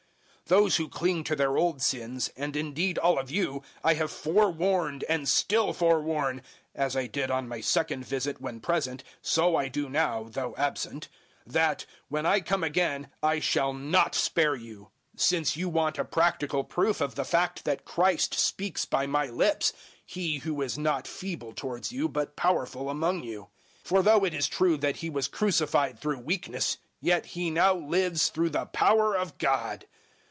013:002 0.51 0.57
Those 0.59 0.75
who 0.75 0.89
cling 0.89 1.23
to 1.23 1.33
their 1.33 1.57
old 1.57 1.81
sins, 1.81 2.29
and 2.35 2.57
indeed 2.57 2.97
all 2.97 3.17
of 3.17 3.31
you, 3.31 3.63
I 3.85 3.93
have 3.93 4.11
forewarned 4.11 5.05
and 5.07 5.29
still 5.29 5.71
forewarn 5.71 6.41
(as 6.75 6.93
I 6.97 7.07
did 7.07 7.31
on 7.31 7.47
my 7.47 7.61
second 7.61 8.05
visit 8.05 8.41
when 8.41 8.59
present, 8.59 9.01
so 9.21 9.55
I 9.55 9.69
do 9.69 9.87
now, 9.87 10.25
though 10.27 10.53
absent) 10.57 11.07
that, 11.47 11.85
when 12.09 12.25
I 12.25 12.41
come 12.41 12.65
again, 12.65 13.09
I 13.23 13.39
shall 13.39 13.71
not 13.71 14.13
spare 14.13 14.55
you; 14.55 14.89
013:003 15.15 15.21
since 15.21 15.55
you 15.55 15.69
want 15.69 15.97
a 15.97 16.03
practical 16.03 16.65
proof 16.65 16.99
of 16.99 17.15
the 17.15 17.23
fact 17.23 17.63
that 17.63 17.85
Christ 17.85 18.33
speaks 18.33 18.83
by 18.83 19.07
my 19.07 19.27
lips 19.27 19.71
He 20.05 20.39
who 20.39 20.61
is 20.61 20.77
not 20.77 21.07
feeble 21.07 21.53
towards 21.53 21.93
you, 21.93 22.09
but 22.09 22.35
powerful 22.35 22.89
among 22.89 23.23
you. 23.23 23.43
013:004 23.83 23.87
For 23.87 24.03
though 24.03 24.25
it 24.25 24.33
is 24.33 24.49
true 24.49 24.75
that 24.75 24.97
He 24.97 25.09
was 25.09 25.29
crucified 25.29 25.97
through 25.97 26.19
weakness, 26.19 26.75
yet 26.99 27.27
He 27.27 27.49
now 27.49 27.73
lives 27.73 28.27
through 28.27 28.49
the 28.49 28.65
power 28.65 29.15
of 29.15 29.37
God. 29.37 29.85